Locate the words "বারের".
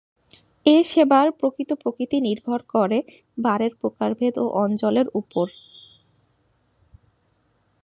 3.37-3.73